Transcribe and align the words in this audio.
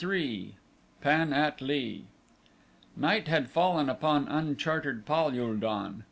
3 0.01 0.55
Pan 0.99 1.31
at 1.31 1.61
lee 1.61 2.05
Night 2.97 3.27
had 3.27 3.51
fallen 3.51 3.87
upon 3.87 4.27
unchartered 4.27 5.05
Pal 5.05 5.39
ul 5.39 5.55
don. 5.57 5.99